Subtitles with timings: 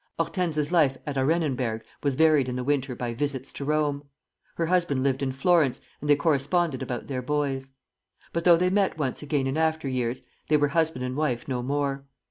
[0.17, 4.01] Hortense's life at Arenenberg was varied in the winter by visits to Rome.
[4.55, 7.69] Her husband lived in Florence, and they corresponded about their boys.
[8.33, 11.61] But though they met once again in after years, they were husband and wife no
[11.61, 12.03] more.